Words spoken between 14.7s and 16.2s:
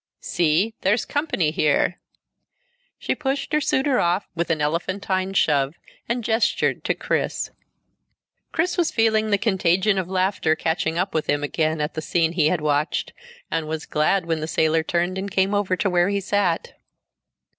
turned and came over to where he